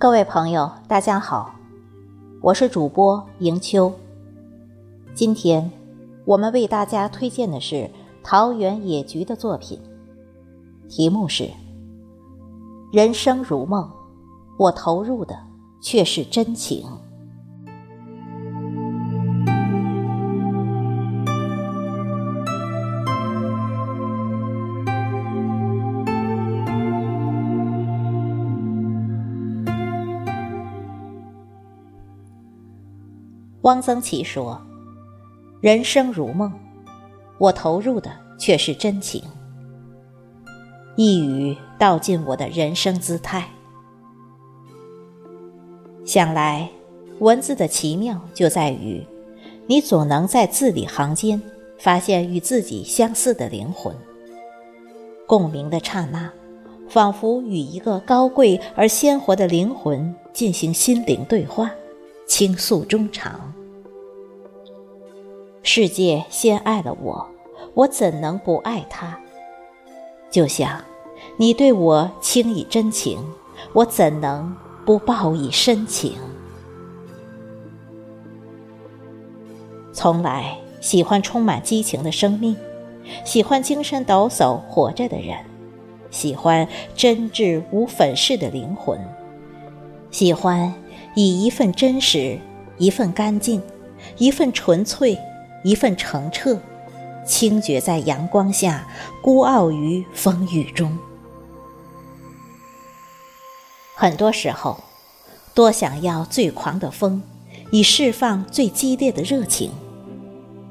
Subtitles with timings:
[0.00, 1.54] 各位朋友，大家好，
[2.40, 3.92] 我是主播迎秋。
[5.14, 5.70] 今天
[6.24, 7.90] 我们为大家推荐的是
[8.24, 9.78] 桃园野菊的作品，
[10.88, 11.44] 题目是
[12.90, 13.84] 《人生如梦》，
[14.58, 15.38] 我投入的
[15.82, 16.82] 却是真情。
[33.62, 34.60] 汪曾祺说
[35.60, 36.50] ：“人生如梦，
[37.36, 39.22] 我投入的却是真情。”
[40.96, 43.48] 一语道尽我的人生姿态。
[46.06, 46.68] 想来，
[47.18, 49.06] 文字的奇妙就在于，
[49.66, 51.40] 你总能在字里行间
[51.78, 53.94] 发现与自己相似的灵魂。
[55.26, 56.32] 共鸣的刹那，
[56.88, 61.70] 仿佛与一个高贵而鲜活的灵魂进行心灵对话。
[62.30, 63.52] 倾诉衷肠，
[65.64, 67.28] 世界先爱了我，
[67.74, 69.18] 我怎能不爱他？
[70.30, 70.80] 就像
[71.36, 73.18] 你对我倾以真情，
[73.72, 74.56] 我怎能
[74.86, 76.12] 不报以深情？
[79.92, 82.56] 从来喜欢充满激情的生命，
[83.24, 85.36] 喜欢精神抖擞活着的人，
[86.12, 88.96] 喜欢真挚无粉饰的灵魂，
[90.12, 90.72] 喜欢。
[91.14, 92.38] 以一份真实，
[92.78, 93.62] 一份干净，
[94.16, 95.18] 一份纯粹，
[95.64, 96.58] 一份澄澈，
[97.26, 98.86] 清绝在阳光下，
[99.22, 100.96] 孤傲于风雨中。
[103.94, 104.82] 很多时候，
[105.52, 107.22] 多想要最狂的风，
[107.70, 109.70] 以释放最激烈的热情；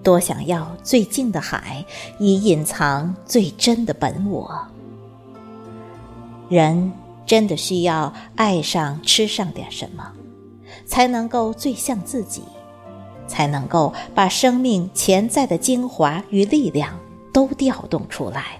[0.01, 1.85] 多想要最静的海，
[2.17, 4.67] 以隐藏最真的本我。
[6.49, 6.91] 人
[7.27, 10.13] 真的需要爱上、吃上点什么？
[10.89, 12.41] 才能够最像自己，
[13.27, 16.97] 才能够把生命潜在的精华与力量
[17.31, 18.59] 都调动出来。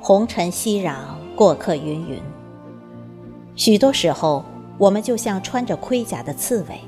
[0.00, 0.94] 红尘熙攘，
[1.34, 2.22] 过客云云。
[3.56, 4.44] 许多时候，
[4.78, 6.78] 我们就像穿着盔甲的刺猬，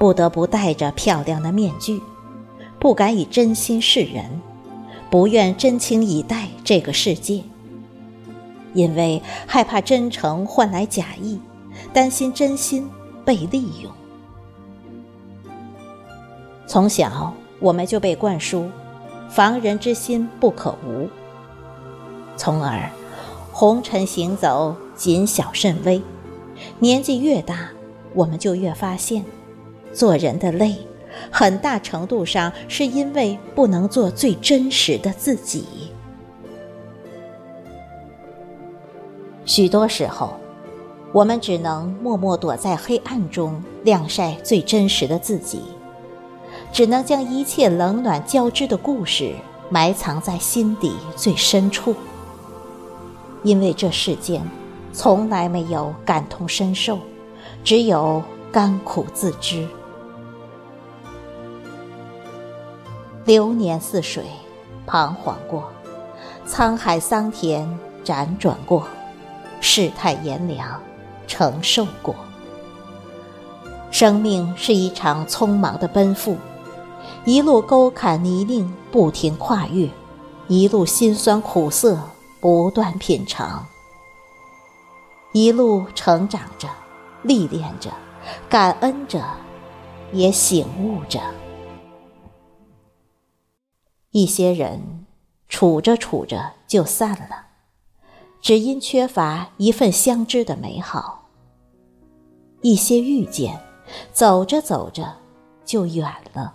[0.00, 2.00] 不得不戴着漂亮的面具，
[2.78, 4.24] 不敢以真心示人，
[5.10, 7.42] 不愿真情以待这个世界。
[8.76, 11.40] 因为害怕真诚换来假意，
[11.92, 12.88] 担心真心
[13.24, 13.90] 被利用。
[16.66, 18.70] 从小我们就被灌输
[19.30, 21.08] “防人之心不可无”，
[22.36, 22.90] 从而
[23.50, 26.02] 红尘行走谨小慎微。
[26.78, 27.70] 年纪越大，
[28.14, 29.24] 我们就越发现，
[29.92, 30.76] 做人的累，
[31.30, 35.64] 很大程度上是因为不能做最真实的自己。
[39.46, 40.34] 许多时候，
[41.12, 45.60] 我们只能默默躲在黑暗中，晾晒最真实的自己；
[46.72, 49.32] 只能将一切冷暖交织的故事
[49.70, 51.94] 埋藏在心底最深处。
[53.44, 54.42] 因为这世间
[54.92, 56.98] 从来没有感同身受，
[57.62, 58.20] 只有
[58.50, 59.64] 甘苦自知。
[63.24, 64.24] 流年似水，
[64.86, 65.62] 彷徨过；
[66.48, 68.82] 沧海桑田，辗转过。
[69.60, 70.80] 世态炎凉，
[71.26, 72.14] 承受过。
[73.90, 76.36] 生命是一场匆忙的奔赴，
[77.24, 79.88] 一路沟坎泥泞不停跨越，
[80.48, 81.98] 一路辛酸苦涩
[82.40, 83.66] 不断品尝，
[85.32, 86.68] 一路成长着，
[87.22, 87.90] 历练着，
[88.48, 89.24] 感恩着，
[90.12, 91.20] 也醒悟着。
[94.10, 95.06] 一些人
[95.48, 97.45] 处着处着就散了。
[98.46, 101.24] 只因缺乏一份相知的美好，
[102.60, 103.58] 一些遇见，
[104.12, 105.16] 走着走着
[105.64, 106.54] 就远了，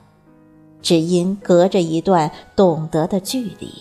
[0.82, 3.74] 只因隔着一段懂得的距离。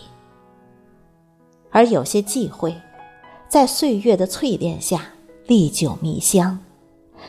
[1.70, 2.74] 而有些忌讳，
[3.48, 5.12] 在岁月的淬炼下
[5.46, 6.58] 历久弥香，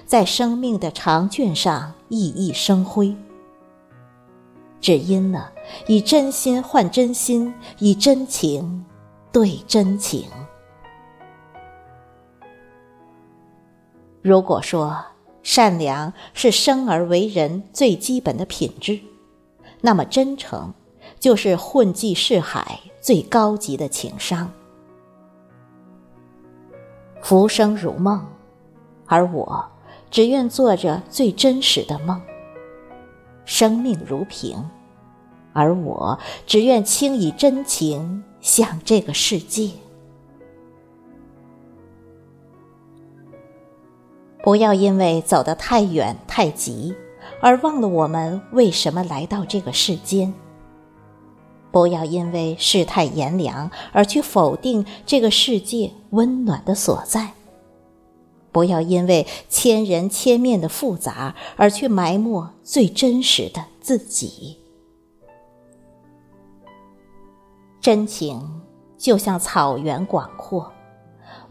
[0.07, 3.15] 在生命的长卷上熠熠生辉，
[4.79, 5.47] 只因呢，
[5.85, 8.83] 以真心换真心，以真情
[9.31, 10.25] 对真情。
[14.21, 15.03] 如果说
[15.41, 18.99] 善良是生而为人最基本的品质，
[19.81, 20.73] 那么真诚
[21.19, 24.51] 就是混迹世海最高级的情商。
[27.23, 28.23] 浮生如梦，
[29.07, 29.65] 而我
[30.11, 32.19] 只愿做着最真实的梦；
[33.45, 34.63] 生命如萍，
[35.53, 39.71] 而我只愿倾以真情向这个世界。
[44.43, 46.95] 不要因为走得太远太急，
[47.39, 50.33] 而忘了我们为什么来到这个世间。
[51.71, 57.31] 不要因为世态炎凉而去否定这个世界温暖的所在。
[58.51, 64.57] 不要因为千人千面的复杂而去埋没最真实的自己。
[67.79, 68.61] 真情
[68.97, 70.69] 就像草原广阔，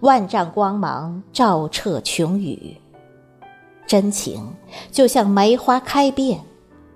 [0.00, 2.76] 万丈光芒照彻琼宇；
[3.86, 4.54] 真情
[4.90, 6.40] 就像梅花开遍，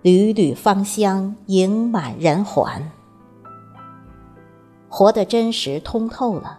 [0.00, 2.90] 缕缕芳香盈满人寰。
[4.88, 6.58] 活得真实通透了，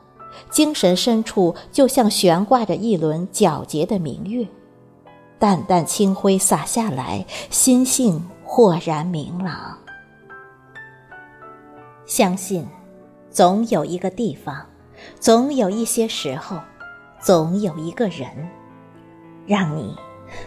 [0.51, 4.45] 精神深处就像悬挂着一轮皎洁的明月，
[5.39, 9.75] 淡淡清辉洒下来，心性豁然明朗。
[12.05, 12.67] 相信，
[13.31, 14.63] 总有一个地方，
[15.19, 16.59] 总有一些时候，
[17.19, 18.27] 总有一个人，
[19.47, 19.95] 让你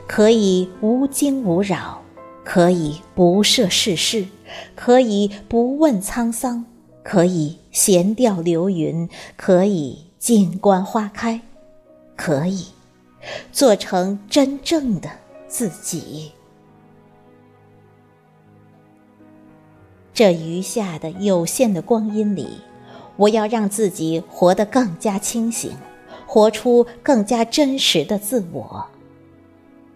[0.06, 2.00] 可以无惊无扰，
[2.44, 4.26] 可以不涉世事，
[4.74, 6.64] 可以不问沧桑，
[7.02, 11.40] 可以闲钓流云，可以静观花开，
[12.16, 12.66] 可以
[13.52, 15.10] 做成真正的
[15.46, 16.32] 自己。
[20.12, 22.60] 这余下的有限的光阴里，
[23.18, 25.72] 我要让自己活得更加清醒，
[26.26, 28.86] 活出更加真实的自我，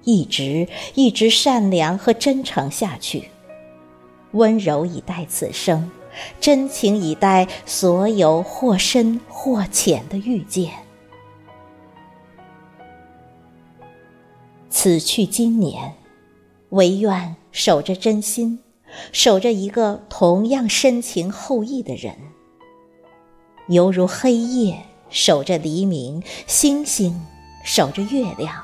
[0.02, 3.28] 一直一直善良和真诚下去，
[4.32, 5.90] 温柔以待此生，
[6.40, 10.72] 真情以待所有或深或浅的遇见。
[14.68, 15.94] 此去经年，
[16.70, 18.58] 唯愿守着真心。
[19.10, 22.14] 守着一个同样深情厚谊的人，
[23.68, 27.24] 犹如黑夜守着黎明，星星
[27.64, 28.62] 守着月亮，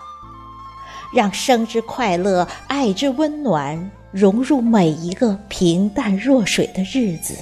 [1.12, 7.36] 让生之快乐、爱之温暖融入每一个平淡若水的日子。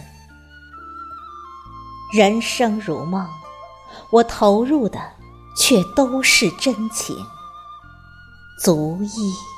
[2.15, 3.27] 人生如梦，
[4.11, 5.01] 我投入的
[5.57, 7.17] 却都是真情，
[8.61, 9.56] 足矣。